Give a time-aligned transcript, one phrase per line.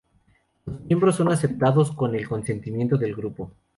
[0.65, 3.51] Los miembros son aceptados con el consentimiento del grupo.